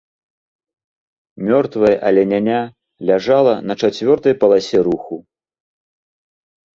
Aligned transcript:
Мёртвае 1.49 1.95
аленяня 2.07 2.61
ляжала 3.07 3.53
на 3.67 3.73
чацвёртай 3.81 4.33
паласе 4.41 4.77
руху. 4.89 5.15